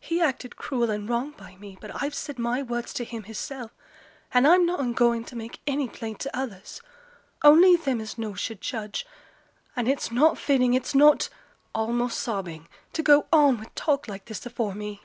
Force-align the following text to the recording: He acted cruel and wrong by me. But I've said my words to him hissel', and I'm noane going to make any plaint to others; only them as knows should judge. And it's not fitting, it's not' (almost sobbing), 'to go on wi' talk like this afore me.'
He 0.00 0.22
acted 0.22 0.56
cruel 0.56 0.88
and 0.90 1.06
wrong 1.06 1.32
by 1.32 1.56
me. 1.56 1.76
But 1.78 2.02
I've 2.02 2.14
said 2.14 2.38
my 2.38 2.62
words 2.62 2.94
to 2.94 3.04
him 3.04 3.24
hissel', 3.24 3.70
and 4.32 4.48
I'm 4.48 4.64
noane 4.64 4.94
going 4.94 5.24
to 5.26 5.36
make 5.36 5.60
any 5.66 5.90
plaint 5.90 6.20
to 6.20 6.34
others; 6.34 6.80
only 7.44 7.76
them 7.76 8.00
as 8.00 8.16
knows 8.16 8.40
should 8.40 8.62
judge. 8.62 9.04
And 9.76 9.86
it's 9.86 10.10
not 10.10 10.38
fitting, 10.38 10.72
it's 10.72 10.94
not' 10.94 11.28
(almost 11.74 12.18
sobbing), 12.18 12.66
'to 12.94 13.02
go 13.02 13.26
on 13.30 13.58
wi' 13.58 13.66
talk 13.74 14.08
like 14.08 14.24
this 14.24 14.46
afore 14.46 14.74
me.' 14.74 15.02